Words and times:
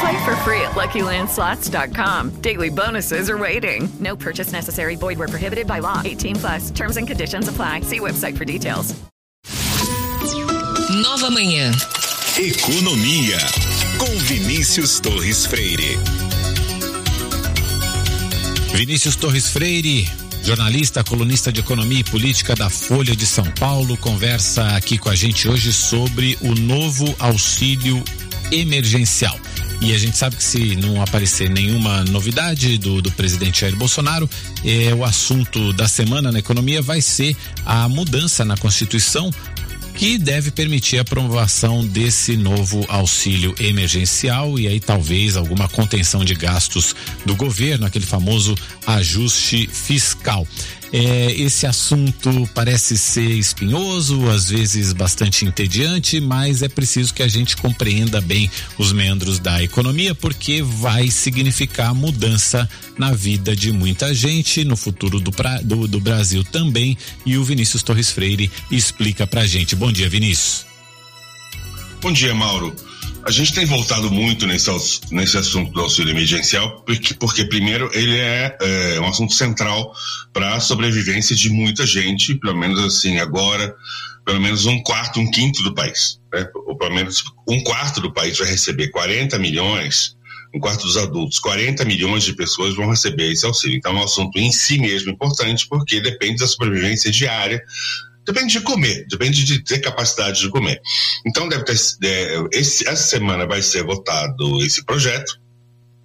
Play 0.00 0.24
for 0.24 0.34
free 0.36 0.62
at 0.62 0.72
LuckyLandSlots.com. 0.72 2.40
Daily 2.40 2.70
bonuses 2.70 3.28
are 3.28 3.36
waiting. 3.36 3.86
No 4.00 4.16
purchase 4.16 4.50
necessary. 4.50 4.96
Void 4.96 5.18
where 5.18 5.28
prohibited 5.28 5.66
by 5.66 5.80
law. 5.80 6.00
18 6.02 6.36
plus. 6.36 6.70
Terms 6.70 6.96
and 6.96 7.06
conditions 7.06 7.48
apply. 7.48 7.82
See 7.82 8.00
website 8.00 8.36
for 8.38 8.46
details. 8.46 8.94
Nova 11.02 11.30
Manhã. 11.30 11.70
Economia. 12.38 13.38
Com 13.98 14.06
Vinícius 14.24 15.00
Torres 15.00 15.44
Freire. 15.44 15.98
Vinícius 18.72 19.16
Torres 19.16 19.50
Freire, 19.50 20.08
jornalista, 20.42 21.04
colunista 21.04 21.52
de 21.52 21.60
economia 21.60 22.00
e 22.00 22.04
política 22.04 22.54
da 22.54 22.70
Folha 22.70 23.14
de 23.14 23.26
São 23.26 23.44
Paulo, 23.58 23.96
conversa 23.98 24.76
aqui 24.76 24.96
com 24.96 25.10
a 25.10 25.14
gente 25.14 25.46
hoje 25.46 25.72
sobre 25.72 26.38
o 26.40 26.54
novo 26.54 27.14
auxílio 27.18 28.02
emergencial. 28.50 29.38
E 29.80 29.94
a 29.94 29.98
gente 29.98 30.16
sabe 30.16 30.36
que 30.36 30.44
se 30.44 30.76
não 30.76 31.02
aparecer 31.02 31.48
nenhuma 31.48 32.04
novidade 32.04 32.76
do, 32.76 33.00
do 33.00 33.10
presidente 33.12 33.62
Jair 33.62 33.74
Bolsonaro, 33.76 34.28
é, 34.62 34.92
o 34.94 35.04
assunto 35.04 35.72
da 35.72 35.88
semana 35.88 36.30
na 36.30 36.38
economia 36.38 36.82
vai 36.82 37.00
ser 37.00 37.34
a 37.64 37.88
mudança 37.88 38.44
na 38.44 38.56
Constituição 38.58 39.30
que 39.94 40.16
deve 40.16 40.50
permitir 40.50 40.98
a 40.98 41.02
aprovação 41.02 41.86
desse 41.86 42.36
novo 42.36 42.84
auxílio 42.88 43.54
emergencial 43.58 44.58
e 44.58 44.66
aí 44.66 44.80
talvez 44.80 45.36
alguma 45.36 45.68
contenção 45.68 46.24
de 46.24 46.34
gastos 46.34 46.94
do 47.26 47.34
governo, 47.34 47.86
aquele 47.86 48.06
famoso 48.06 48.54
ajuste 48.86 49.68
fiscal. 49.70 50.46
É, 50.92 51.32
esse 51.32 51.66
assunto 51.66 52.48
parece 52.52 52.98
ser 52.98 53.30
espinhoso, 53.30 54.28
às 54.28 54.50
vezes 54.50 54.92
bastante 54.92 55.44
entediante, 55.44 56.20
mas 56.20 56.62
é 56.62 56.68
preciso 56.68 57.14
que 57.14 57.22
a 57.22 57.28
gente 57.28 57.56
compreenda 57.56 58.20
bem 58.20 58.50
os 58.76 58.92
membros 58.92 59.38
da 59.38 59.62
economia, 59.62 60.16
porque 60.16 60.62
vai 60.62 61.08
significar 61.08 61.94
mudança 61.94 62.68
na 62.98 63.12
vida 63.12 63.54
de 63.54 63.70
muita 63.70 64.12
gente, 64.12 64.64
no 64.64 64.76
futuro 64.76 65.20
do, 65.20 65.30
pra, 65.30 65.60
do, 65.60 65.86
do 65.86 66.00
Brasil 66.00 66.42
também. 66.42 66.98
E 67.24 67.38
o 67.38 67.44
Vinícius 67.44 67.82
Torres 67.84 68.10
Freire 68.10 68.50
explica 68.70 69.26
pra 69.26 69.46
gente. 69.46 69.76
Bom 69.76 69.92
dia, 69.92 70.08
Vinícius. 70.08 70.66
Bom 72.00 72.12
dia, 72.12 72.34
Mauro. 72.34 72.74
A 73.24 73.30
gente 73.30 73.52
tem 73.52 73.66
voltado 73.66 74.10
muito 74.10 74.46
nesse, 74.46 74.70
nesse 75.10 75.36
assunto 75.36 75.70
do 75.72 75.80
auxílio 75.80 76.10
emergencial, 76.10 76.80
porque, 76.80 77.14
porque 77.14 77.44
primeiro, 77.44 77.90
ele 77.92 78.18
é, 78.18 78.56
é 78.60 79.00
um 79.00 79.06
assunto 79.06 79.34
central 79.34 79.94
para 80.32 80.54
a 80.54 80.60
sobrevivência 80.60 81.36
de 81.36 81.50
muita 81.50 81.86
gente, 81.86 82.34
pelo 82.34 82.56
menos 82.56 82.80
assim, 82.80 83.18
agora, 83.18 83.74
pelo 84.24 84.40
menos 84.40 84.64
um 84.64 84.82
quarto, 84.82 85.20
um 85.20 85.30
quinto 85.30 85.62
do 85.62 85.74
país. 85.74 86.18
Né? 86.32 86.46
Ou 86.66 86.76
pelo 86.76 86.94
menos 86.94 87.22
um 87.46 87.62
quarto 87.62 88.00
do 88.00 88.12
país 88.12 88.38
vai 88.38 88.48
receber 88.48 88.88
40 88.88 89.38
milhões, 89.38 90.16
um 90.54 90.58
quarto 90.58 90.86
dos 90.86 90.96
adultos, 90.96 91.38
40 91.38 91.84
milhões 91.84 92.24
de 92.24 92.32
pessoas 92.32 92.74
vão 92.74 92.88
receber 92.88 93.30
esse 93.30 93.44
auxílio. 93.44 93.76
Então, 93.76 93.92
é 93.92 94.00
um 94.00 94.04
assunto 94.04 94.38
em 94.38 94.50
si 94.50 94.78
mesmo 94.78 95.10
importante, 95.10 95.68
porque 95.68 96.00
depende 96.00 96.38
da 96.38 96.46
sobrevivência 96.46 97.10
diária 97.10 97.62
Depende 98.30 98.52
de 98.52 98.60
comer, 98.60 99.06
depende 99.08 99.44
de 99.44 99.58
ter 99.64 99.80
capacidade 99.80 100.38
de 100.38 100.48
comer. 100.50 100.80
Então, 101.26 101.48
deve 101.48 101.64
ter, 101.64 101.76
é, 102.04 102.44
esse, 102.52 102.86
essa 102.86 103.02
semana 103.02 103.44
vai 103.44 103.60
ser 103.60 103.82
votado 103.82 104.62
esse 104.62 104.84
projeto, 104.84 105.36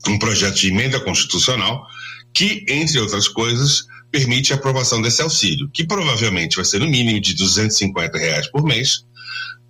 um 0.08 0.18
projeto 0.18 0.56
de 0.56 0.70
emenda 0.70 1.00
constitucional, 1.00 1.86
que, 2.34 2.66
entre 2.68 3.00
outras 3.00 3.28
coisas, 3.28 3.84
permite 4.12 4.52
a 4.52 4.56
aprovação 4.56 5.04
desse 5.04 5.22
auxílio, 5.22 5.70
que 5.72 5.86
provavelmente 5.86 6.56
vai 6.56 6.66
ser 6.66 6.80
no 6.80 6.88
mínimo 6.88 7.22
de 7.22 7.36
250 7.36 8.18
reais 8.18 8.50
por 8.50 8.64
mês, 8.64 9.06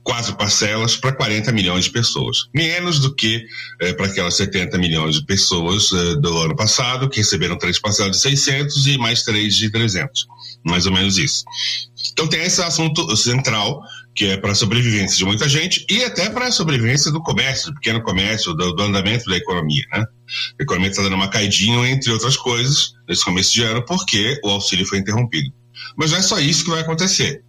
quatro 0.02 0.38
parcelas 0.38 0.96
para 0.96 1.12
40 1.12 1.52
milhões 1.52 1.86
de 1.86 1.92
pessoas. 1.92 2.46
Menos 2.54 3.00
do 3.00 3.14
que 3.14 3.46
eh, 3.82 3.92
para 3.92 4.06
aquelas 4.06 4.36
70 4.36 4.78
milhões 4.78 5.16
de 5.16 5.26
pessoas 5.26 5.92
eh, 5.92 6.16
do 6.22 6.38
ano 6.38 6.56
passado, 6.56 7.10
que 7.10 7.18
receberam 7.18 7.58
três 7.58 7.80
parcelas 7.80 8.16
de 8.16 8.22
600 8.22 8.88
e 8.88 8.98
mais 8.98 9.24
três 9.24 9.56
de 9.56 9.70
300. 9.70 10.26
Mais 10.64 10.86
ou 10.86 10.94
menos 10.94 11.18
isso. 11.18 11.44
Então 12.12 12.28
tem 12.28 12.42
esse 12.44 12.62
assunto 12.62 13.16
central, 13.16 13.82
que 14.14 14.26
é 14.26 14.38
para 14.38 14.52
a 14.52 14.56
sobrevivência 14.56 15.18
de 15.18 15.26
muita 15.26 15.48
gente 15.48 15.86
e 15.90 16.04
até 16.04 16.30
para 16.30 16.48
a 16.48 16.52
sobrevivência 16.52 17.12
do 17.12 17.22
comércio, 17.22 17.72
do 17.72 17.76
pequeno 17.76 18.02
comércio, 18.02 18.54
do, 18.54 18.74
do 18.74 18.84
andamento 18.84 19.26
da 19.26 19.38
economia. 19.38 19.84
Né? 19.92 20.06
A 20.60 20.64
economia 20.64 20.90
está 20.90 21.02
dando 21.04 21.16
uma 21.16 21.30
caidinha, 21.30 21.90
entre 21.90 22.12
outras 22.12 22.38
coisas, 22.38 22.94
nesse 23.08 23.24
começo 23.24 23.54
de 23.54 23.64
ano, 23.64 23.84
porque 23.86 24.40
o 24.44 24.50
auxílio 24.50 24.86
foi 24.86 25.00
interrompido. 25.00 25.52
Mas 25.98 26.12
não 26.12 26.18
é 26.18 26.22
só 26.22 26.40
isso 26.40 26.64
que 26.64 26.70
vai 26.70 26.82
acontecer 26.82 27.44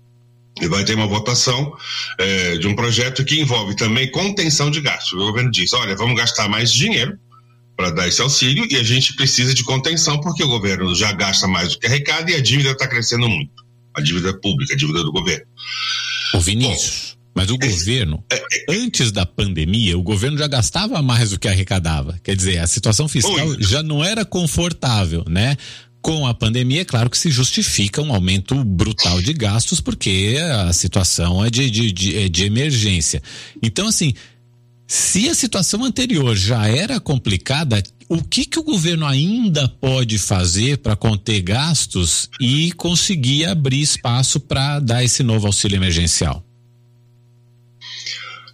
e 0.61 0.69
vai 0.69 0.85
ter 0.85 0.95
uma 0.95 1.07
votação 1.07 1.73
é, 2.19 2.57
de 2.57 2.67
um 2.67 2.75
projeto 2.75 3.25
que 3.25 3.41
envolve 3.41 3.77
também 3.77 4.11
contenção 4.11 4.71
de 4.71 4.81
gastos. 4.81 5.13
O 5.13 5.27
governo 5.27 5.51
diz: 5.51 5.73
olha, 5.73 5.95
vamos 5.95 6.17
gastar 6.17 6.49
mais 6.49 6.73
dinheiro 6.73 7.19
para 7.77 7.91
dar 7.91 8.09
esse 8.09 8.23
auxílio 8.23 8.67
e 8.71 8.77
a 8.77 8.83
gente 8.83 9.15
precisa 9.15 9.53
de 9.53 9.63
contenção 9.63 10.19
porque 10.21 10.43
o 10.43 10.49
governo 10.49 10.95
já 10.95 11.13
gasta 11.13 11.47
mais 11.47 11.75
do 11.75 11.79
que 11.79 11.87
arrecada 11.87 12.31
e 12.31 12.35
a 12.35 12.41
dívida 12.41 12.71
está 12.71 12.89
crescendo 12.89 13.29
muito. 13.29 13.66
A 13.97 14.01
dívida 14.01 14.39
pública, 14.41 14.75
a 14.75 14.77
dívida 14.77 15.03
do 15.03 15.13
governo. 15.13 15.47
O 16.35 16.41
Vinícius. 16.41 17.11
Bom, 17.11 17.17
mas 17.37 17.51
o 17.51 17.59
governo, 17.59 18.25
é, 18.33 18.37
é, 18.37 18.81
antes 18.83 19.13
da 19.13 19.27
pandemia, 19.27 19.99
o 19.99 20.03
governo 20.03 20.39
já 20.39 20.47
gastava 20.47 21.03
mais 21.03 21.31
do 21.31 21.39
que 21.39 21.47
arrecadava. 21.47 22.19
Quer 22.25 22.35
dizer, 22.35 22.59
a 22.59 22.67
situação 22.67 23.07
fiscal 23.09 23.61
já 23.61 23.83
não 23.83 24.03
era 24.03 24.25
confortável, 24.25 25.23
né? 25.29 25.55
Com 26.01 26.27
a 26.27 26.33
pandemia, 26.33 26.81
é 26.81 26.85
claro 26.85 27.11
que 27.11 27.19
se 27.19 27.31
justifica 27.31 28.01
um 28.01 28.15
aumento 28.15 28.65
brutal 28.65 29.21
de 29.21 29.35
gastos, 29.35 29.83
porque 29.83 30.39
a 30.51 30.73
situação 30.73 31.45
é 31.45 31.51
de, 31.51 31.69
de, 31.69 31.93
de, 31.93 32.17
é 32.17 32.29
de 32.29 32.45
emergência. 32.45 33.23
Então, 33.63 33.89
assim, 33.89 34.15
se 34.87 35.29
a 35.29 35.35
situação 35.35 35.85
anterior 35.85 36.37
já 36.37 36.69
era 36.69 37.01
complicada, 37.01 37.83
o 38.09 38.23
que, 38.23 38.45
que 38.45 38.59
o 38.59 38.63
governo 38.63 39.05
ainda 39.05 39.69
pode 39.69 40.17
fazer 40.19 40.79
para 40.79 40.95
conter 40.95 41.41
gastos 41.43 42.31
e 42.41 42.71
conseguir 42.73 43.47
abrir 43.47 43.81
espaço 43.81 44.39
para 44.39 44.79
dar 44.79 45.03
esse 45.03 45.23
novo 45.25 45.47
auxílio 45.47 45.77
emergencial? 45.77 46.45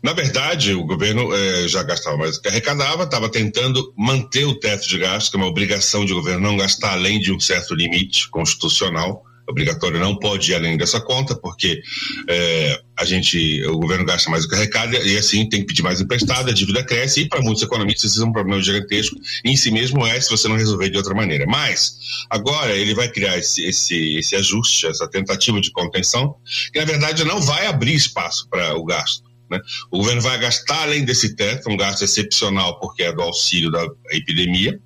Na 0.03 0.15
verdade, 0.15 0.75
o 0.75 0.85
governo 0.85 1.33
eh, 1.33 1.69
já 1.69 1.83
gastava 1.85 2.17
mais 2.17 2.37
do 2.37 2.43
que 2.43 2.49
arrecadava, 2.49 3.05
estava 3.05 3.29
tentando 3.29 3.93
manter 3.97 4.45
o 4.45 4.59
teto 4.59 4.89
de 4.89 4.99
gastos, 4.99 5.31
que 5.31 5.37
é 5.37 5.41
uma 5.41 5.47
obrigação 5.47 6.05
de 6.05 6.13
governo 6.13 6.41
não 6.41 6.57
gastar 6.57 6.95
além 6.95 7.21
de 7.21 7.31
um 7.31 7.39
certo 7.39 7.73
limite 7.75 8.29
constitucional 8.31 9.23
obrigatório 9.49 9.99
não 9.99 10.17
pode 10.17 10.51
ir 10.51 10.55
além 10.55 10.77
dessa 10.77 11.01
conta, 11.01 11.35
porque 11.35 11.83
é, 12.29 12.81
a 12.97 13.05
gente, 13.05 13.63
o 13.67 13.79
governo 13.79 14.05
gasta 14.05 14.31
mais 14.31 14.45
do 14.45 14.49
que 14.49 14.55
arrecada 14.55 14.97
e 14.99 15.17
assim 15.17 15.49
tem 15.49 15.61
que 15.61 15.67
pedir 15.67 15.83
mais 15.83 16.01
emprestado, 16.01 16.49
a 16.49 16.53
dívida 16.53 16.85
cresce 16.85 17.23
e 17.23 17.29
para 17.29 17.43
muitos 17.43 17.63
economistas 17.63 18.13
isso 18.13 18.23
é 18.23 18.27
um 18.27 18.33
problema 18.33 18.63
gigantesco 18.63 19.17
em 19.45 19.57
si 19.57 19.71
mesmo 19.71 20.07
é 20.07 20.21
se 20.21 20.31
você 20.31 20.49
não 20.49 20.57
resolver 20.57 20.91
de 20.91 20.97
outra 20.97 21.15
maneira. 21.15 21.45
Mas 21.47 21.97
agora 22.31 22.73
ele 22.77 22.95
vai 22.95 23.09
criar 23.09 23.39
esse, 23.39 23.65
esse, 23.65 24.17
esse 24.17 24.37
ajuste, 24.37 24.87
essa 24.87 25.09
tentativa 25.09 25.61
de 25.61 25.71
contenção, 25.73 26.37
que 26.73 26.79
na 26.79 26.85
verdade 26.85 27.25
não 27.25 27.41
vai 27.41 27.67
abrir 27.67 27.95
espaço 27.95 28.49
para 28.49 28.77
o 28.77 28.85
gasto. 28.85 29.25
Né? 29.51 29.61
O 29.91 29.99
governo 29.99 30.23
vai 30.23 30.39
gastar 30.39 30.83
além 30.83 31.05
desse 31.05 31.35
teto, 31.37 31.71
um 31.71 31.77
gasto 31.77 32.03
excepcional 32.03 32.79
porque 32.81 33.03
é 33.03 33.13
do 33.13 33.23
auxílio 33.23 33.71
da 33.71 33.87
epidemia, 34.11 34.79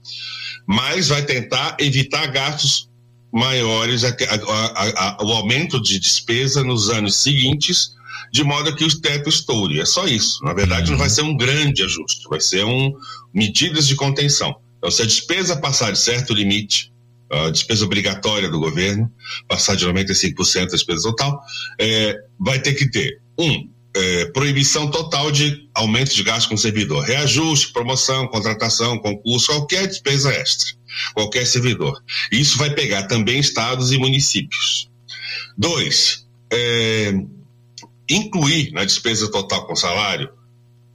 mas 0.67 1.09
vai 1.09 1.23
tentar 1.23 1.77
evitar 1.79 2.27
gastos 2.27 2.89
maiores 3.33 4.05
a, 4.05 4.09
a, 4.09 5.19
a, 5.21 5.25
o 5.25 5.33
aumento 5.33 5.81
de 5.81 5.99
despesa 5.99 6.63
nos 6.63 6.91
anos 6.91 7.17
seguintes, 7.17 7.95
de 8.33 8.43
modo 8.43 8.75
que 8.75 8.85
o 8.85 9.01
teto 9.01 9.29
estoure. 9.29 9.81
É 9.81 9.85
só 9.85 10.07
isso. 10.07 10.43
Na 10.45 10.53
verdade, 10.53 10.91
não 10.91 10.99
vai 10.99 11.11
ser 11.11 11.23
um 11.23 11.37
grande 11.37 11.83
ajuste, 11.83 12.29
vai 12.29 12.41
ser 12.41 12.65
um 12.65 12.93
medidas 13.33 13.87
de 13.87 13.95
contenção. 13.95 14.57
Então, 14.79 14.91
se 14.91 15.03
a 15.03 15.07
despesa 15.07 15.57
passar 15.57 15.93
de 15.93 15.99
certo 15.99 16.33
limite, 16.33 16.93
a 17.31 17.51
despesa 17.51 17.85
obrigatória 17.85 18.49
do 18.49 18.61
governo, 18.61 19.11
passar 19.49 19.75
de 19.75 19.87
95% 19.87 20.61
da 20.61 20.67
despesa 20.67 21.03
total, 21.03 21.41
é, 21.79 22.17
vai 22.39 22.61
ter 22.61 22.75
que 22.75 22.89
ter, 22.89 23.21
um, 23.39 23.69
é, 23.97 24.27
proibição 24.27 24.91
total 24.91 25.33
de 25.33 25.69
aumento 25.75 26.15
de 26.15 26.23
gasto 26.23 26.51
com 26.51 26.57
servidor, 26.57 27.03
reajuste, 27.03 27.73
promoção, 27.73 28.29
contratação, 28.29 28.99
concurso, 28.99 29.47
qualquer 29.47 29.87
despesa 29.87 30.31
extra, 30.33 30.69
qualquer 31.15 31.47
servidor. 31.47 31.99
Isso 32.31 32.59
vai 32.59 32.71
pegar 32.71 33.05
também 33.05 33.39
estados 33.39 33.93
e 33.93 33.99
municípios. 33.99 34.91
Dois, 35.57 36.27
é, 36.53 37.15
incluir 38.11 38.71
na 38.73 38.85
despesa 38.85 39.31
total 39.31 39.67
com 39.67 39.75
salário 39.75 40.31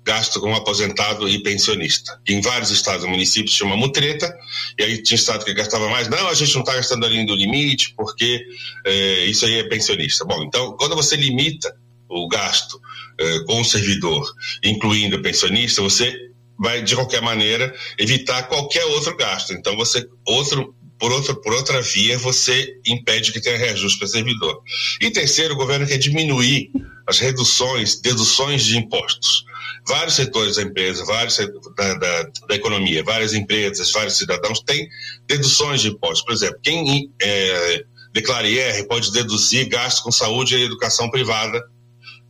gasto 0.04 0.40
com 0.40 0.54
aposentado 0.56 1.30
e 1.30 1.42
pensionista. 1.44 2.20
Em 2.28 2.42
vários 2.42 2.72
estados 2.72 3.06
e 3.06 3.08
municípios 3.08 3.56
chama 3.56 3.78
mutreta, 3.78 4.34
e 4.78 4.84
aí 4.84 5.04
tinha 5.04 5.16
estado 5.16 5.46
que 5.46 5.54
gastava 5.54 5.90
mais. 5.90 6.08
Não, 6.08 6.28
a 6.28 6.34
gente 6.34 6.54
não 6.54 6.62
está 6.62 6.76
gastando 6.76 7.06
ali 7.06 7.26
do 7.26 7.36
limite, 7.36 7.94
porque 7.96 8.44
é, 8.86 9.26
isso 9.26 9.46
aí 9.46 9.60
é 9.60 9.64
pensionista. 9.64 10.26
Bom, 10.26 10.44
então, 10.44 10.76
quando 10.76 10.96
você 10.96 11.16
limita 11.16 11.76
o 12.12 12.28
gasto 12.28 12.80
é, 13.20 13.40
com 13.46 13.62
o 13.62 13.66
servidor, 13.66 14.30
incluindo 14.64 15.18
o 15.18 15.22
pensionista, 15.22 15.82
você 15.82 16.14
vai, 16.60 16.84
de 16.84 16.96
qualquer 16.96 17.22
maneira, 17.22 17.74
evitar 17.98 18.44
qualquer 18.44 18.86
outro 18.86 19.16
gasto. 19.16 19.54
Então, 19.54 19.76
você, 19.76 20.08
outro 20.26 20.76
por 21.00 21.12
outra, 21.12 21.34
por 21.34 21.52
outra 21.54 21.82
via, 21.82 22.16
você 22.20 22.78
impede 22.86 23.32
que 23.32 23.42
tenha 23.42 23.58
reajuste 23.58 23.98
para 23.98 24.06
o 24.06 24.10
servidor. 24.10 24.62
E 25.02 25.10
terceiro, 25.10 25.56
o 25.56 25.58
governo 25.58 25.88
quer 25.88 25.98
diminuir 25.98 26.70
as 27.08 27.18
reduções, 27.18 28.00
deduções 28.00 28.64
de 28.64 28.78
impostos. 28.78 29.44
Vários 29.88 30.14
setores 30.14 30.58
da 30.58 30.62
empresa, 30.62 31.04
vários 31.04 31.38
da, 31.76 31.94
da, 31.96 32.24
da 32.48 32.56
economia, 32.56 33.04
várias 33.04 33.34
empresas, 33.34 33.92
vários 33.92 34.16
cidadãos 34.16 34.62
têm 34.62 34.88
deduções 35.26 35.82
de 35.82 35.88
impostos. 35.88 36.24
Por 36.24 36.34
exemplo, 36.34 36.60
quem 36.62 37.12
é, 37.20 37.84
declara 38.14 38.48
IR 38.48 38.88
pode 38.88 39.12
deduzir 39.12 39.68
gastos 39.70 40.04
com 40.04 40.12
saúde 40.12 40.56
e 40.56 40.64
educação 40.64 41.10
privada 41.10 41.64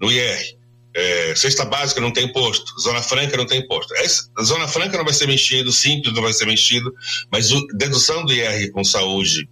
no 0.02 0.12
IR. 0.12 0.60
É, 0.94 1.34
cesta 1.36 1.64
básica 1.64 2.02
não 2.02 2.12
tem 2.12 2.26
imposto, 2.26 2.78
zona 2.78 3.02
franca 3.02 3.38
não 3.38 3.46
tem 3.46 3.62
imposto. 3.62 3.96
Essa, 3.96 4.30
a 4.38 4.44
zona 4.44 4.68
franca 4.68 4.98
não 4.98 5.06
vai 5.06 5.14
ser 5.14 5.26
mexido, 5.26 5.72
simples 5.72 6.14
não 6.14 6.22
vai 6.22 6.34
ser 6.34 6.46
mexido, 6.46 6.94
mas 7.32 7.50
a 7.50 7.60
dedução 7.76 8.26
do 8.26 8.34
IR 8.34 8.70
com 8.72 8.84
saúde 8.84 9.48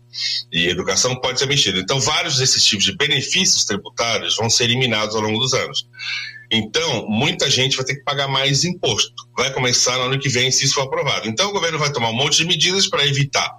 e 0.52 0.68
educação 0.68 1.16
pode 1.16 1.40
ser 1.40 1.46
mexido. 1.46 1.80
Então, 1.80 1.98
vários 2.02 2.38
desses 2.38 2.66
tipos 2.66 2.84
de 2.84 2.98
benefícios 2.98 3.64
tributários 3.64 4.36
vão 4.36 4.50
ser 4.50 4.66
eliminados 4.66 5.16
ao 5.16 5.22
longo 5.22 5.40
dos 5.40 5.54
anos. 5.54 5.88
Então, 6.52 7.08
muita 7.08 7.50
gente 7.50 7.76
vai 7.78 7.86
ter 7.86 7.96
que 7.96 8.04
pagar 8.04 8.28
mais 8.28 8.64
imposto. 8.64 9.14
Vai 9.38 9.54
começar 9.54 9.98
no 9.98 10.06
ano 10.06 10.20
que 10.20 10.30
vem, 10.30 10.52
se 10.52 10.66
isso 10.66 10.74
for 10.74 10.82
aprovado. 10.82 11.28
Então, 11.28 11.50
o 11.50 11.54
governo 11.54 11.78
vai 11.78 11.92
tomar 11.92 12.10
um 12.10 12.16
monte 12.16 12.38
de 12.38 12.46
medidas 12.46 12.88
para 12.88 13.06
evitar 13.06 13.52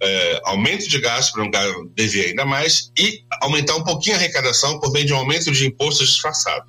é, 0.00 0.40
aumento 0.44 0.88
de 0.88 1.00
gastos, 1.00 1.32
para 1.32 1.42
não 1.44 1.86
dever 1.94 2.28
ainda 2.28 2.44
mais, 2.44 2.92
e 2.98 3.20
aumentar 3.40 3.74
um 3.76 3.82
pouquinho 3.82 4.16
a 4.16 4.18
arrecadação 4.18 4.78
por 4.78 4.92
meio 4.92 5.06
de 5.06 5.12
um 5.12 5.16
aumento 5.16 5.50
de 5.50 5.66
impostos 5.66 6.08
disfarçado. 6.08 6.66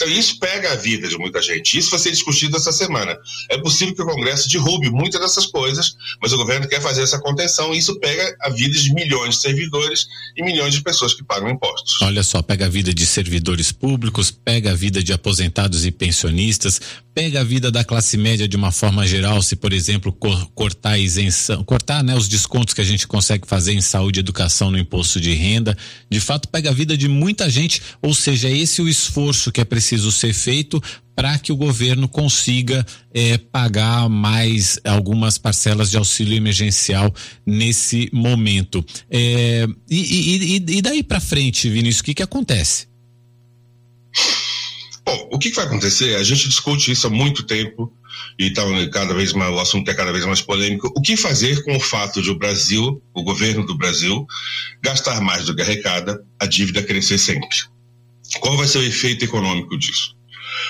Então, 0.00 0.10
isso 0.10 0.38
pega 0.38 0.72
a 0.72 0.76
vida 0.76 1.06
de 1.06 1.18
muita 1.18 1.42
gente. 1.42 1.76
Isso 1.76 1.90
vai 1.90 1.98
ser 1.98 2.10
discutido 2.10 2.56
essa 2.56 2.72
semana. 2.72 3.14
É 3.50 3.58
possível 3.58 3.94
que 3.94 4.00
o 4.00 4.06
Congresso 4.06 4.48
derrube 4.48 4.88
muitas 4.88 5.20
dessas 5.20 5.44
coisas, 5.44 5.94
mas 6.22 6.32
o 6.32 6.38
governo 6.38 6.66
quer 6.66 6.80
fazer 6.80 7.02
essa 7.02 7.20
contenção 7.20 7.74
e 7.74 7.78
isso 7.78 8.00
pega 8.00 8.34
a 8.40 8.48
vida 8.48 8.78
de 8.78 8.94
milhões 8.94 9.34
de 9.34 9.42
servidores 9.42 10.06
e 10.34 10.42
milhões 10.42 10.72
de 10.72 10.82
pessoas 10.82 11.12
que 11.12 11.22
pagam 11.22 11.50
impostos. 11.50 12.00
Olha 12.00 12.22
só, 12.22 12.40
pega 12.40 12.64
a 12.64 12.68
vida 12.70 12.94
de 12.94 13.04
servidores 13.04 13.72
públicos, 13.72 14.30
pega 14.30 14.70
a 14.70 14.74
vida 14.74 15.02
de 15.02 15.12
aposentados 15.12 15.84
e 15.84 15.90
pensionistas, 15.90 16.80
pega 17.14 17.40
a 17.40 17.44
vida 17.44 17.70
da 17.70 17.84
classe 17.84 18.16
média 18.16 18.46
de 18.46 18.56
uma 18.56 18.70
forma 18.70 19.06
geral, 19.06 19.42
se, 19.42 19.56
por 19.56 19.72
exemplo, 19.72 20.12
cortar 20.12 20.92
a 20.92 20.98
isenção, 20.98 21.64
cortar 21.64 22.02
né, 22.04 22.14
os 22.14 22.28
descontos 22.28 22.74
que 22.74 22.80
a 22.80 22.84
gente 22.84 23.06
consegue 23.06 23.46
fazer 23.46 23.72
em 23.72 23.80
saúde 23.80 24.20
e 24.20 24.22
educação 24.22 24.70
no 24.70 24.78
imposto 24.78 25.20
de 25.20 25.32
renda, 25.32 25.76
de 26.10 26.20
fato 26.20 26.48
pega 26.48 26.70
a 26.70 26.72
vida 26.72 26.96
de 26.96 27.08
muita 27.08 27.50
gente, 27.50 27.82
ou 28.00 28.14
seja, 28.14 28.48
é 28.48 28.56
esse 28.56 28.80
o 28.80 28.88
esforço 28.88 29.50
que 29.50 29.60
é 29.60 29.64
preciso 29.64 30.12
ser 30.12 30.32
feito 30.32 30.80
para 31.14 31.38
que 31.38 31.52
o 31.52 31.56
governo 31.56 32.08
consiga 32.08 32.86
é, 33.12 33.36
pagar 33.36 34.08
mais 34.08 34.80
algumas 34.84 35.36
parcelas 35.36 35.90
de 35.90 35.98
auxílio 35.98 36.34
emergencial 36.34 37.12
nesse 37.44 38.08
momento. 38.12 38.82
É, 39.10 39.66
e, 39.90 40.56
e, 40.56 40.64
e, 40.76 40.80
daí 40.80 41.02
para 41.02 41.20
frente, 41.20 41.68
Vinícius, 41.68 42.00
o 42.00 42.04
que 42.04 42.14
que 42.14 42.22
acontece? 42.22 42.89
Bom, 45.04 45.28
o 45.32 45.38
que, 45.38 45.50
vai 45.50 45.64
acontecer? 45.64 46.16
A 46.16 46.22
gente 46.22 46.48
discute 46.48 46.90
isso 46.90 47.06
há 47.06 47.10
muito 47.10 47.42
tempo 47.42 47.92
e 48.38 48.50
tá 48.50 48.62
cada 48.92 49.14
vez 49.14 49.32
mais, 49.32 49.52
o 49.52 49.58
assunto 49.58 49.90
é 49.90 49.94
cada 49.94 50.12
vez 50.12 50.24
mais 50.24 50.40
polêmico. 50.40 50.92
O 50.96 51.00
que 51.00 51.16
fazer 51.16 51.62
com 51.64 51.76
o 51.76 51.80
fato 51.80 52.20
de 52.22 52.30
o 52.30 52.38
Brasil, 52.38 53.02
o 53.14 53.22
governo 53.22 53.64
do 53.64 53.76
Brasil, 53.76 54.26
gastar 54.82 55.20
mais 55.20 55.46
do 55.46 55.54
que 55.54 55.62
arrecada, 55.62 56.22
a 56.38 56.46
dívida 56.46 56.82
crescer 56.82 57.18
sempre? 57.18 57.48
Qual 58.40 58.56
vai 58.56 58.66
ser 58.66 58.78
o 58.78 58.84
efeito 58.84 59.24
econômico 59.24 59.76
disso? 59.76 60.14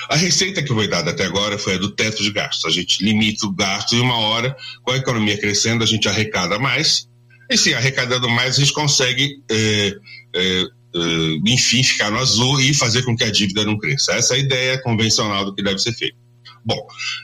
A 0.09 0.15
receita 0.15 0.61
que 0.61 0.73
foi 0.73 0.87
dada 0.87 1.11
até 1.11 1.25
agora 1.25 1.57
foi 1.57 1.75
a 1.75 1.77
do 1.77 1.91
teto 1.91 2.23
de 2.23 2.31
gastos. 2.31 2.65
A 2.65 2.69
gente 2.69 3.03
limita 3.03 3.45
o 3.45 3.51
gasto 3.51 3.95
em 3.95 3.99
uma 3.99 4.17
hora, 4.17 4.55
com 4.83 4.91
a 4.91 4.97
economia 4.97 5.37
crescendo, 5.37 5.83
a 5.83 5.87
gente 5.87 6.07
arrecada 6.07 6.57
mais, 6.59 7.07
e 7.49 7.57
se 7.57 7.73
arrecadando 7.73 8.29
mais, 8.29 8.55
a 8.55 8.59
gente 8.59 8.73
consegue. 8.73 9.41
Eh, 9.49 9.93
eh, 10.35 10.65
uh, 10.95 11.49
enfim, 11.49 11.83
ficar 11.83 12.11
no 12.11 12.19
azul 12.19 12.59
e 12.59 12.73
fazer 12.73 13.03
com 13.03 13.15
que 13.15 13.23
a 13.23 13.31
dívida 13.31 13.65
não 13.65 13.77
cresça. 13.77 14.13
Essa 14.13 14.35
é 14.35 14.37
a 14.37 14.39
ideia 14.39 14.81
convencional 14.81 15.45
do 15.45 15.53
que 15.53 15.63
deve 15.63 15.79
ser 15.79 15.93
feito. 15.93 16.17
Bom, 16.63 16.79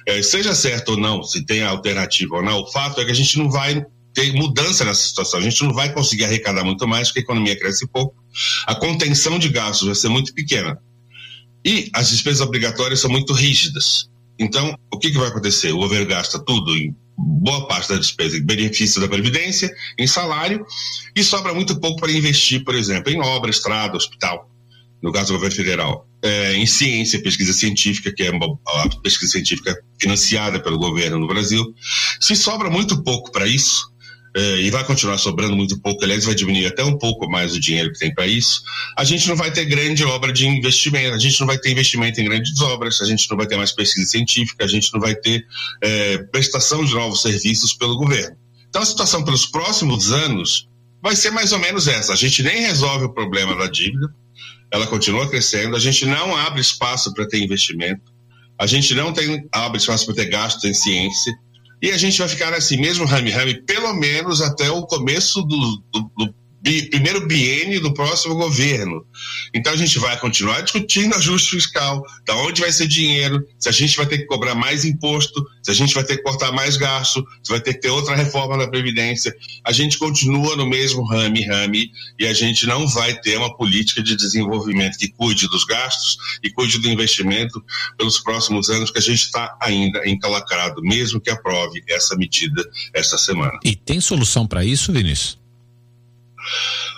eh, 0.08 0.24
seja 0.24 0.56
certo 0.56 0.90
ou 0.94 0.98
não, 0.98 1.22
se 1.22 1.46
tem 1.46 1.62
alternativa 1.62 2.38
ou 2.38 2.44
não, 2.44 2.62
o 2.62 2.72
fato 2.72 3.00
é 3.00 3.06
que 3.06 3.12
a 3.12 3.16
gente 3.16 3.38
não 3.38 3.52
vai 3.52 3.86
ter 4.14 4.34
mudança 4.34 4.84
nessa 4.84 5.08
situação. 5.08 5.40
A 5.40 5.44
gente 5.44 5.64
não 5.64 5.72
vai 5.72 5.94
conseguir 5.94 6.26
arrecadar 6.26 6.64
muito 6.64 6.88
mais, 6.88 7.10
porque 7.10 7.20
a 7.20 7.24
economia 7.24 7.58
cresce 7.58 7.88
pouco. 7.88 8.16
A 8.66 8.74
contenção 8.74 9.38
de 9.38 9.48
gastos 9.50 9.86
vai 9.86 9.96
ser 9.96 10.10
muito 10.10 10.34
pequena. 10.34 10.80
E 11.64 11.90
as 11.94 12.10
despesas 12.10 12.42
obrigatórias 12.42 13.00
são 13.00 13.12
muito 13.12 13.32
rígidas. 13.32 14.10
Então, 14.40 14.76
o 14.92 14.98
que, 14.98 15.12
que 15.12 15.18
vai 15.20 15.28
acontecer? 15.28 15.72
O 15.72 15.78
governo 15.78 16.08
gasta 16.08 16.40
tudo 16.40 16.76
em 16.76 16.96
boa 17.18 17.68
parte 17.68 17.90
da 17.90 17.98
despesa 17.98 18.38
em 18.38 18.46
benefício 18.46 19.02
da 19.02 19.08
Previdência, 19.08 19.74
em 19.98 20.06
salário, 20.06 20.66
e 21.16 21.24
sobra 21.24 21.54
muito 21.54 21.80
pouco 21.80 22.00
para 22.00 22.12
investir, 22.12 22.64
por 22.64 22.76
exemplo, 22.76 23.12
em 23.12 23.20
obra, 23.20 23.50
estrada, 23.50 23.98
hospital, 23.98 24.50
no 25.02 25.12
caso 25.12 25.28
do 25.28 25.34
governo 25.34 25.56
federal, 25.56 26.08
é, 26.22 26.54
em 26.56 26.66
ciência, 26.66 27.22
pesquisa 27.22 27.54
científica, 27.54 28.14
que 28.14 28.24
é 28.24 28.32
uma, 28.32 28.46
a 28.68 28.90
pesquisa 29.02 29.32
científica 29.32 29.76
financiada 30.00 30.60
pelo 30.60 30.78
governo 30.78 31.20
no 31.20 31.28
Brasil. 31.28 31.64
Se 32.20 32.36
sobra 32.36 32.70
muito 32.70 33.04
pouco 33.04 33.32
para 33.32 33.48
isso, 33.48 33.92
é, 34.36 34.62
e 34.62 34.70
vai 34.70 34.84
continuar 34.84 35.18
sobrando 35.18 35.56
muito 35.56 35.80
pouco, 35.80 36.04
aliás, 36.04 36.26
vai 36.26 36.36
diminuir 36.36 36.68
até 36.68 36.84
um 36.84 36.98
pouco 36.98 37.30
mais 37.30 37.56
o 37.56 37.60
dinheiro 37.60 37.92
que 37.92 38.00
tem 38.00 38.14
para 38.14 38.28
isso, 38.28 38.62
a 38.98 39.04
gente 39.04 39.28
não 39.28 39.36
vai 39.36 39.52
ter 39.52 39.66
grande 39.66 40.04
obra 40.04 40.32
de 40.32 40.48
investimento, 40.48 41.16
a 41.16 41.20
gente 41.20 41.40
não 41.40 41.48
vai 41.48 41.58
ter 41.58 41.72
investimento 41.72 42.22
em 42.22 42.26
grandes 42.26 42.60
obras, 42.62 43.02
a 43.02 43.06
gente 43.06 43.30
não 43.30 43.38
vai 43.38 43.48
ter 43.48 43.58
mais 43.58 43.72
pesquisa 43.72 44.06
científica, 44.08 44.66
a 44.66 44.68
gente 44.68 44.94
não 44.94 45.00
vai 45.00 45.16
ter 45.16 45.46
é, 45.82 46.18
prestação 46.18 46.84
de 46.84 46.94
novos 46.94 47.22
serviços 47.22 47.74
pelo 47.74 47.98
governo. 47.98 48.36
Então, 48.70 48.82
a 48.82 48.86
situação 48.86 49.24
pelos 49.24 49.46
próximos 49.46 50.12
anos 50.12 50.68
vai 51.02 51.16
ser 51.16 51.32
mais 51.32 51.52
ou 51.52 51.60
menos 51.60 51.88
essa: 51.88 52.14
a 52.14 52.16
gente 52.16 52.44
nem 52.44 52.62
resolve 52.62 53.06
o 53.06 53.14
problema 53.14 53.56
da 53.56 53.68
dívida, 53.68 54.14
ela 54.72 54.88
continua 54.88 55.30
crescendo, 55.30 55.76
a 55.76 55.80
gente 55.80 56.06
não 56.06 56.36
abre 56.36 56.62
espaço 56.62 57.14
para 57.14 57.28
ter 57.28 57.42
investimento, 57.42 58.12
a 58.60 58.68
gente 58.68 58.94
não 58.94 59.14
tem, 59.14 59.48
abre 59.52 59.78
espaço 59.78 60.06
para 60.06 60.16
ter 60.16 60.26
gastos 60.26 60.64
em 60.66 60.74
ciência 60.74 61.34
e 61.82 61.92
a 61.92 61.98
gente 61.98 62.18
vai 62.18 62.28
ficar 62.28 62.54
assim 62.54 62.78
mesmo 62.78 63.06
rame-rame, 63.06 63.62
pelo 63.64 63.94
menos 63.94 64.42
até 64.42 64.70
o 64.70 64.84
começo 64.84 65.42
do, 65.44 65.84
do, 65.92 66.12
do 66.18 66.36
primeiro 66.90 67.28
biênio 67.28 67.82
do 67.82 67.94
próximo 67.94 68.36
governo. 68.36 69.06
Então 69.54 69.74
a 69.74 69.78
gente 69.78 69.98
vai 70.00 70.18
continuar 70.20 70.62
discutindo 70.62 71.16
ajuste 71.16 71.52
fiscal, 71.52 72.04
da 72.26 72.36
onde 72.36 72.62
vai 72.62 72.72
ser 72.72 72.88
dinheiro, 72.88 73.46
se 73.60 73.70
a 73.70 73.72
gente 73.72 73.96
vai 73.96 74.06
ter 74.06 74.20
que 74.20 74.26
cobrar 74.26 74.56
mais 74.56 74.86
imposto, 74.86 75.46
se 75.64 75.72
a 75.72 75.74
gente 75.74 75.94
vai 75.94 76.04
ter 76.04 76.18
que 76.18 76.24
cortar 76.24 76.52
mais 76.52 76.78
gasto, 76.78 77.26
se 77.44 77.52
vai 77.52 77.60
ter 77.60 77.74
que 77.74 77.82
ter 77.82 77.90
outra 77.90 78.16
reforma 78.16 78.58
da 78.58 78.68
Previdência. 78.68 79.36
A 79.66 79.72
gente 79.72 79.98
continua 79.98 80.56
no 80.56 80.66
mesmo 80.66 81.04
rame-rame 81.04 81.92
e 82.20 82.26
a 82.26 82.34
gente 82.34 82.66
não 82.66 82.88
vai 82.88 83.20
ter 83.20 83.38
uma 83.38 83.56
política 83.56 84.02
de 84.02 84.16
desenvolvimento 84.16 84.98
que 84.98 85.10
cuide 85.10 85.48
dos 85.48 85.64
gastos 85.64 86.18
e 86.44 86.50
cuide 86.50 86.80
do 86.80 86.90
investimento 86.90 87.64
pelos 87.98 88.20
próximos 88.20 88.70
anos, 88.70 88.92
que 88.92 89.00
a 89.00 89.02
gente 89.02 89.24
está 89.24 89.58
ainda 89.62 90.08
encalacrado, 90.08 90.82
mesmo 90.82 91.20
que 91.20 91.30
aprove 91.30 91.84
essa 91.88 92.16
medida 92.16 92.64
esta 92.94 93.18
semana. 93.18 93.60
E 93.64 93.76
tem 93.76 94.00
solução 94.00 94.48
para 94.48 94.64
isso, 94.64 94.92
Vinícius? 94.92 95.38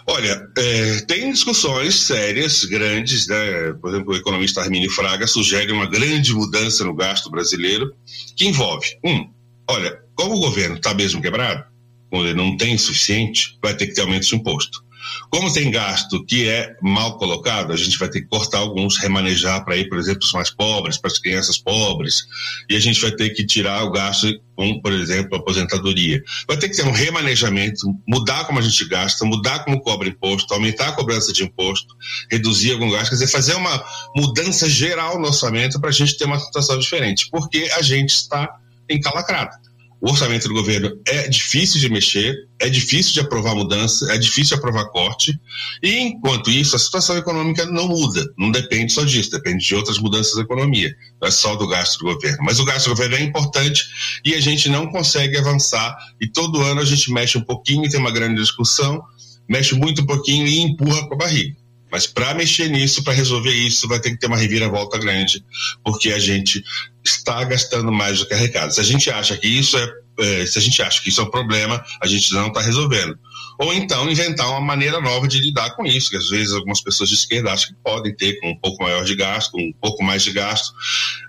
Olha, 0.07 0.47
é, 0.57 1.01
tem 1.01 1.31
discussões 1.31 1.95
sérias, 1.95 2.63
grandes, 2.65 3.27
né? 3.27 3.73
Por 3.79 3.91
exemplo, 3.91 4.13
o 4.13 4.17
economista 4.17 4.61
Arminio 4.61 4.89
Fraga 4.89 5.27
sugere 5.27 5.71
uma 5.71 5.85
grande 5.85 6.33
mudança 6.33 6.83
no 6.83 6.95
gasto 6.95 7.29
brasileiro, 7.29 7.93
que 8.35 8.47
envolve, 8.47 8.97
um, 9.03 9.29
olha, 9.67 9.99
como 10.15 10.35
o 10.35 10.39
governo 10.39 10.77
está 10.77 10.93
mesmo 10.93 11.21
quebrado, 11.21 11.63
quando 12.09 12.25
ele 12.25 12.37
não 12.37 12.57
tem 12.57 12.77
suficiente, 12.77 13.57
vai 13.61 13.75
ter 13.75 13.87
que 13.87 13.93
ter 13.93 14.01
aumento 14.01 14.25
de 14.25 14.35
imposto. 14.35 14.83
Como 15.29 15.51
tem 15.51 15.69
gasto 15.69 16.23
que 16.25 16.47
é 16.47 16.75
mal 16.81 17.17
colocado, 17.17 17.71
a 17.71 17.77
gente 17.77 17.97
vai 17.97 18.09
ter 18.09 18.21
que 18.21 18.27
cortar 18.27 18.59
alguns, 18.59 18.97
remanejar 18.97 19.63
para 19.63 19.77
ir, 19.77 19.87
por 19.87 19.97
exemplo, 19.97 20.23
os 20.23 20.33
mais 20.33 20.49
pobres, 20.49 20.97
para 20.97 21.11
as 21.11 21.19
crianças 21.19 21.57
pobres, 21.57 22.23
e 22.69 22.75
a 22.75 22.79
gente 22.79 23.01
vai 23.01 23.11
ter 23.11 23.29
que 23.31 23.45
tirar 23.45 23.83
o 23.83 23.91
gasto 23.91 24.27
com, 24.55 24.81
por 24.81 24.91
exemplo, 24.91 25.37
aposentadoria. 25.37 26.21
Vai 26.47 26.57
ter 26.57 26.67
que 26.67 26.75
ter 26.75 26.83
um 26.83 26.91
remanejamento, 26.91 27.95
mudar 28.07 28.45
como 28.45 28.59
a 28.59 28.61
gente 28.61 28.85
gasta, 28.89 29.23
mudar 29.23 29.63
como 29.63 29.81
cobra 29.81 30.09
imposto, 30.09 30.53
aumentar 30.53 30.89
a 30.89 30.91
cobrança 30.91 31.31
de 31.31 31.43
imposto, 31.43 31.95
reduzir 32.29 32.73
algum 32.73 32.89
gasto, 32.89 33.09
quer 33.09 33.15
dizer, 33.15 33.27
fazer 33.27 33.55
uma 33.55 33.83
mudança 34.15 34.69
geral 34.69 35.19
no 35.19 35.27
orçamento 35.27 35.79
para 35.79 35.89
a 35.89 35.93
gente 35.93 36.17
ter 36.17 36.25
uma 36.25 36.39
situação 36.39 36.77
diferente, 36.77 37.29
porque 37.31 37.69
a 37.77 37.81
gente 37.81 38.09
está 38.09 38.49
encalacrado. 38.89 39.68
O 40.01 40.11
orçamento 40.11 40.47
do 40.47 40.53
governo 40.53 40.91
é 41.05 41.27
difícil 41.27 41.79
de 41.79 41.89
mexer, 41.89 42.33
é 42.57 42.69
difícil 42.69 43.13
de 43.13 43.19
aprovar 43.19 43.53
mudança, 43.53 44.09
é 44.13 44.17
difícil 44.17 44.55
de 44.55 44.59
aprovar 44.59 44.85
corte, 44.91 45.37
e 45.83 45.97
enquanto 45.97 46.49
isso, 46.49 46.75
a 46.75 46.79
situação 46.79 47.17
econômica 47.17 47.65
não 47.65 47.87
muda, 47.89 48.25
não 48.37 48.49
depende 48.49 48.93
só 48.93 49.03
disso, 49.03 49.29
depende 49.29 49.65
de 49.65 49.75
outras 49.75 49.99
mudanças 49.99 50.35
da 50.35 50.41
economia, 50.41 50.95
não 51.21 51.27
é 51.27 51.31
só 51.31 51.55
do 51.57 51.67
gasto 51.67 51.99
do 51.99 52.13
governo. 52.13 52.37
Mas 52.41 52.59
o 52.59 52.65
gasto 52.65 52.85
do 52.85 52.91
governo 52.91 53.17
é 53.17 53.21
importante 53.21 53.83
e 54.23 54.33
a 54.33 54.39
gente 54.39 54.69
não 54.69 54.87
consegue 54.87 55.37
avançar, 55.37 55.97
e 56.21 56.27
todo 56.27 56.61
ano 56.61 56.79
a 56.79 56.85
gente 56.85 57.11
mexe 57.11 57.37
um 57.37 57.43
pouquinho, 57.43 57.89
tem 57.89 57.99
uma 57.99 58.11
grande 58.11 58.39
discussão, 58.39 59.01
mexe 59.49 59.75
muito 59.75 60.03
um 60.03 60.05
pouquinho 60.05 60.47
e 60.47 60.59
empurra 60.59 61.07
com 61.09 61.15
a 61.15 61.17
barriga. 61.17 61.57
Mas 61.91 62.05
para 62.05 62.33
mexer 62.33 62.69
nisso, 62.69 63.03
para 63.03 63.13
resolver 63.13 63.53
isso, 63.53 63.87
vai 63.87 63.99
ter 63.99 64.11
que 64.11 64.19
ter 64.19 64.27
uma 64.27 64.37
reviravolta 64.37 64.97
grande, 64.97 65.43
porque 65.83 66.11
a 66.11 66.19
gente 66.19 66.63
está 67.03 67.43
gastando 67.43 67.91
mais 67.91 68.19
do 68.19 68.27
que 68.27 68.33
arrecada. 68.33 68.71
Se 68.71 68.79
a 68.79 68.83
gente 68.83 69.09
acha 69.09 69.37
que 69.37 69.47
isso 69.47 69.77
é, 69.77 69.91
é 70.19 70.45
se 70.45 70.57
a 70.59 70.61
gente 70.61 70.81
acha 70.81 71.01
que 71.01 71.09
isso 71.09 71.21
é 71.21 71.23
um 71.23 71.31
problema, 71.31 71.83
a 72.01 72.07
gente 72.07 72.31
não 72.33 72.47
está 72.47 72.61
resolvendo. 72.61 73.17
Ou 73.59 73.73
então 73.73 74.09
inventar 74.09 74.49
uma 74.49 74.61
maneira 74.61 75.01
nova 75.01 75.27
de 75.27 75.37
lidar 75.39 75.71
com 75.71 75.85
isso, 75.85 76.09
que 76.09 76.15
às 76.15 76.29
vezes 76.29 76.53
algumas 76.53 76.79
pessoas 76.79 77.09
de 77.09 77.15
esquerda 77.15 77.51
acham 77.51 77.69
que 77.69 77.81
podem 77.83 78.15
ter 78.15 78.39
com 78.39 78.51
um 78.51 78.57
pouco 78.57 78.81
maior 78.81 79.03
de 79.03 79.15
gasto, 79.15 79.51
com 79.51 79.61
um 79.61 79.73
pouco 79.81 80.01
mais 80.01 80.23
de 80.23 80.31
gasto, 80.31 80.73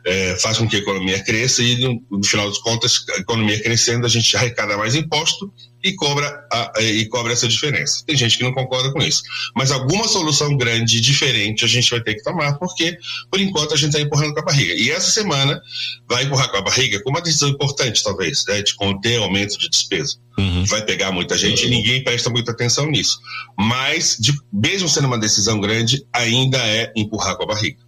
é, 0.06 0.36
faz 0.36 0.58
com 0.58 0.68
que 0.68 0.76
a 0.76 0.78
economia 0.78 1.22
cresça 1.24 1.60
e 1.62 1.76
no, 1.78 2.00
no 2.08 2.24
final 2.24 2.48
das 2.48 2.58
contas, 2.58 3.04
a 3.16 3.20
economia 3.20 3.60
crescendo, 3.60 4.06
a 4.06 4.08
gente 4.08 4.36
arrecada 4.36 4.76
mais 4.76 4.94
imposto 4.94 5.52
e 5.82 5.92
cobra, 5.92 6.46
a, 6.52 6.72
e 6.80 7.06
cobra 7.06 7.32
essa 7.32 7.48
diferença. 7.48 8.02
Tem 8.06 8.16
gente 8.16 8.38
que 8.38 8.44
não 8.44 8.52
concorda 8.52 8.92
com 8.92 9.00
isso. 9.02 9.22
Mas 9.54 9.70
alguma 9.70 10.06
solução 10.06 10.56
grande 10.56 11.00
diferente 11.00 11.64
a 11.64 11.68
gente 11.68 11.90
vai 11.90 12.00
ter 12.00 12.14
que 12.14 12.22
tomar, 12.22 12.54
porque 12.54 12.98
por 13.30 13.40
enquanto 13.40 13.74
a 13.74 13.76
gente 13.76 13.90
está 13.90 14.00
empurrando 14.00 14.34
com 14.34 14.40
a 14.40 14.44
barriga. 14.44 14.74
E 14.74 14.90
essa 14.90 15.10
semana 15.10 15.60
vai 16.08 16.24
empurrar 16.24 16.50
com 16.50 16.56
a 16.58 16.62
barriga 16.62 17.02
com 17.02 17.10
uma 17.10 17.22
decisão 17.22 17.48
importante, 17.48 18.02
talvez, 18.02 18.44
né, 18.46 18.62
de 18.62 18.74
conter 18.74 19.18
aumento 19.18 19.58
de 19.58 19.68
despesa. 19.68 20.16
Uhum. 20.38 20.64
Vai 20.64 20.84
pegar 20.84 21.12
muita 21.12 21.36
gente 21.36 21.64
uhum. 21.64 21.72
e 21.72 21.76
ninguém 21.76 22.04
presta 22.04 22.30
muita 22.30 22.52
atenção 22.52 22.86
nisso. 22.90 23.18
Mas, 23.58 24.16
de, 24.18 24.32
mesmo 24.52 24.88
sendo 24.88 25.06
uma 25.06 25.18
decisão 25.18 25.60
grande, 25.60 26.04
ainda 26.12 26.58
é 26.58 26.92
empurrar 26.96 27.36
com 27.36 27.44
a 27.44 27.46
barriga. 27.46 27.78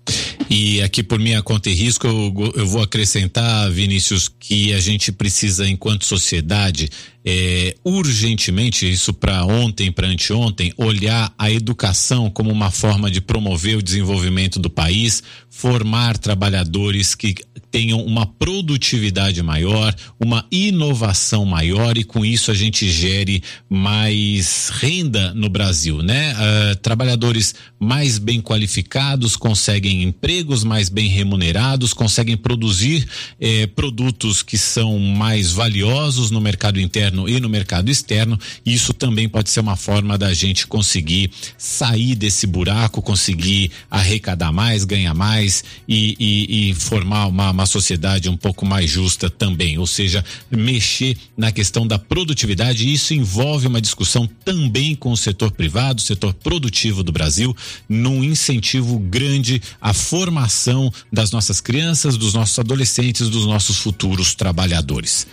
E 0.51 0.83
aqui 0.83 1.03
por 1.03 1.19
minha 1.19 1.43
conta 1.43 1.71
e 1.71 1.73
risco, 1.73 2.07
eu, 2.07 2.53
eu 2.55 2.67
vou 2.67 2.83
acrescentar, 2.83 3.71
Vinícius, 3.71 4.29
que 4.29 4.75
a 4.75 4.81
gente 4.81 5.11
precisa, 5.11 5.67
enquanto 5.67 6.05
sociedade, 6.05 6.91
é, 7.25 7.77
urgentemente, 7.85 8.91
isso 8.91 9.13
para 9.13 9.45
ontem, 9.45 9.93
para 9.93 10.09
anteontem, 10.09 10.73
olhar 10.77 11.33
a 11.39 11.51
educação 11.51 12.29
como 12.29 12.51
uma 12.51 12.71
forma 12.71 13.11
de 13.11 13.21
promover 13.21 13.77
o 13.77 13.83
desenvolvimento 13.83 14.59
do 14.59 14.69
país, 14.69 15.23
formar 15.49 16.19
trabalhadores 16.19 17.15
que 17.15 17.35
tenham 17.71 18.05
uma 18.05 18.27
produtividade 18.27 19.43
maior, 19.43 19.95
uma 20.21 20.45
inovação 20.51 21.45
maior 21.47 21.97
e 21.97 22.05
com 22.05 22.25
isso 22.25 22.51
a 22.51 22.55
gente 22.55 22.91
gere 22.91 23.43
mais 23.69 24.69
renda 24.69 25.33
no 25.33 25.49
Brasil, 25.49 26.03
né? 26.03 26.35
Uh, 26.35 26.77
trabalhadores 26.77 27.55
mais 27.79 28.19
bem 28.19 28.41
qualificados 28.41 29.37
conseguem 29.37 30.03
empregos 30.03 30.65
mais 30.65 30.89
bem 30.89 31.09
remunerados, 31.09 31.95
conseguem 31.95 32.37
produzir 32.37 33.07
eh, 33.41 33.67
produtos 33.67 34.43
que 34.43 34.59
são 34.59 34.99
mais 34.99 35.51
valiosos 35.51 36.31
no 36.31 36.41
mercado 36.41 36.81
interno 36.81 37.12
e 37.29 37.41
no 37.41 37.49
mercado 37.49 37.91
externo. 37.91 38.39
Isso 38.65 38.93
também 38.93 39.29
pode 39.29 39.51
ser 39.51 39.61
uma 39.61 39.77
forma 39.77 40.17
da 40.19 40.33
gente 40.33 40.67
conseguir 40.67 41.31
sair 41.57 42.15
desse 42.15 42.47
buraco, 42.47 43.03
conseguir 43.03 43.71
arrecadar 43.91 44.53
mais, 44.53 44.85
ganhar 44.85 45.15
mais 45.15 45.65
e, 45.89 46.17
e, 46.19 46.71
e 46.71 46.75
formar 46.75 47.27
uma, 47.27 47.51
uma 47.51 47.67
sociedade 47.67 48.29
um 48.29 48.37
pouco 48.37 48.65
mais 48.67 48.91
justa 48.91 49.31
também, 49.31 49.79
ou 49.79 49.87
seja, 49.87 50.25
mexer 50.51 51.17
na 51.37 51.53
questão 51.53 51.87
da 51.87 51.99
produtividade. 51.99 52.93
Isso 52.93 53.15
envolve 53.15 53.67
uma 53.67 53.81
discussão 53.81 54.29
também 54.45 54.95
com 54.95 55.13
o 55.13 55.17
setor 55.17 55.51
privado, 55.53 56.01
o 56.01 56.03
setor 56.03 56.35
produtivo 56.35 57.03
do 57.03 57.13
Brasil, 57.13 57.57
num 57.89 58.23
incentivo 58.25 58.99
grande 58.99 59.61
à 59.81 59.93
formação 59.93 60.93
das 61.13 61.31
nossas 61.31 61.61
crianças, 61.61 62.17
dos 62.17 62.35
nossos 62.35 62.59
adolescentes, 62.59 63.29
dos 63.29 63.47
nossos 63.47 63.79
futuros 63.79 64.35
trabalhadores. 64.35 65.27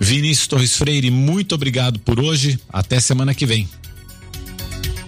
Vinícius 0.00 0.46
Torres 0.46 0.76
Freire, 0.76 1.10
muito 1.10 1.54
obrigado 1.54 1.98
por 2.00 2.18
hoje. 2.18 2.58
Até 2.70 2.98
semana 2.98 3.34
que 3.34 3.44
vem. 3.44 3.68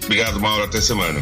Obrigado, 0.05 0.39
Mauro. 0.39 0.65
Até 0.65 0.79
semana. 0.79 1.19